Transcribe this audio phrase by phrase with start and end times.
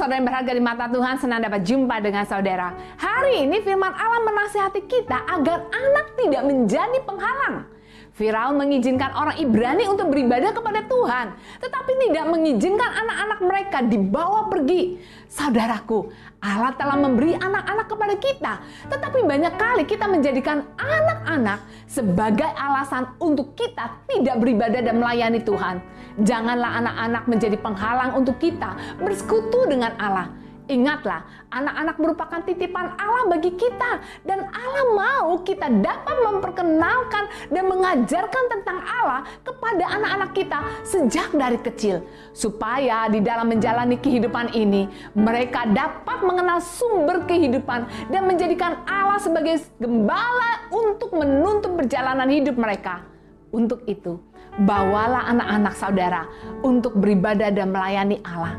[0.00, 2.72] Saudara yang berharga di mata Tuhan, senang dapat jumpa dengan saudara.
[2.96, 7.68] Hari ini firman Allah menasihati kita agar anak tidak menjadi penghalang.
[8.14, 11.26] Firaun mengizinkan orang Ibrani untuk beribadah kepada Tuhan,
[11.62, 14.98] tetapi tidak mengizinkan anak-anak mereka dibawa pergi.
[15.30, 16.10] Saudaraku,
[16.42, 18.52] Allah telah memberi anak-anak kepada kita,
[18.90, 25.78] tetapi banyak kali kita menjadikan anak-anak sebagai alasan untuk kita tidak beribadah dan melayani Tuhan.
[26.18, 30.39] Janganlah anak-anak menjadi penghalang untuk kita bersekutu dengan Allah.
[30.70, 38.44] Ingatlah, anak-anak merupakan titipan Allah bagi kita, dan Allah mau kita dapat memperkenalkan dan mengajarkan
[38.54, 44.86] tentang Allah kepada anak-anak kita sejak dari kecil, supaya di dalam menjalani kehidupan ini
[45.18, 53.02] mereka dapat mengenal sumber kehidupan dan menjadikan Allah sebagai gembala untuk menuntun perjalanan hidup mereka.
[53.50, 54.22] Untuk itu,
[54.62, 56.22] bawalah anak-anak saudara
[56.62, 58.54] untuk beribadah dan melayani Allah.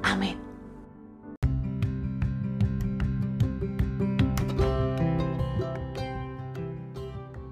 [0.00, 0.49] Amin.